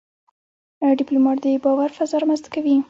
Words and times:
ډيپلومات 0.99 1.37
د 1.43 1.47
باور 1.63 1.89
فضا 1.97 2.15
رامنځته 2.21 2.49
کوي. 2.55 2.75